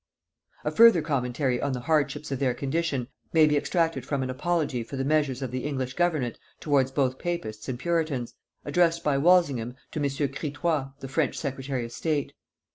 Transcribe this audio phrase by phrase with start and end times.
[0.65, 4.81] A further commentary on the hardships of their condition may be extracted from an apology
[4.81, 8.33] for the measures of the English government towards both papists and puritans,
[8.65, 10.05] addressed by Walsingham to M.
[10.09, 12.33] Critoy the French secretary of state.